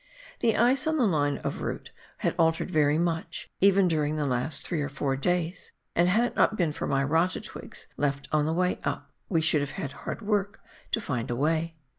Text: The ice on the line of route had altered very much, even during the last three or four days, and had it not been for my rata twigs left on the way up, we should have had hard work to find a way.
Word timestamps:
The 0.39 0.57
ice 0.57 0.87
on 0.87 0.97
the 0.97 1.05
line 1.05 1.37
of 1.43 1.61
route 1.61 1.91
had 2.17 2.33
altered 2.39 2.71
very 2.71 2.97
much, 2.97 3.51
even 3.61 3.87
during 3.87 4.15
the 4.15 4.25
last 4.25 4.63
three 4.63 4.81
or 4.81 4.89
four 4.89 5.15
days, 5.15 5.73
and 5.95 6.09
had 6.09 6.23
it 6.23 6.35
not 6.35 6.57
been 6.57 6.71
for 6.71 6.87
my 6.87 7.03
rata 7.03 7.39
twigs 7.39 7.85
left 7.97 8.27
on 8.31 8.47
the 8.47 8.51
way 8.53 8.79
up, 8.83 9.11
we 9.29 9.41
should 9.41 9.61
have 9.61 9.73
had 9.77 9.91
hard 9.91 10.23
work 10.23 10.59
to 10.89 10.99
find 10.99 11.29
a 11.29 11.35
way. 11.35 11.75